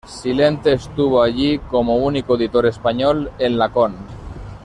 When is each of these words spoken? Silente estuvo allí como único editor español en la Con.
Silente 0.07 0.73
estuvo 0.73 1.21
allí 1.21 1.59
como 1.59 1.97
único 1.97 2.35
editor 2.35 2.65
español 2.65 3.31
en 3.37 3.59
la 3.59 3.69
Con. 3.69 3.93